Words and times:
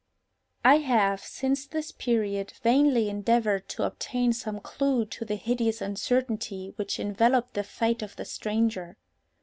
I 0.65 0.77
have, 0.77 1.23
since 1.23 1.67
this 1.67 1.91
period, 1.91 2.53
vainly 2.63 3.07
endeavoured 3.07 3.69
to 3.69 3.83
obtain 3.83 4.33
some 4.33 4.59
clew 4.59 5.05
to 5.05 5.23
the 5.25 5.35
hideous 5.35 5.79
uncertainty 5.79 6.73
which 6.75 6.99
enveloped 6.99 7.53
the 7.53 7.63
fate 7.63 8.01
of 8.01 8.15
the 8.15 8.25
stranger. 8.25 8.97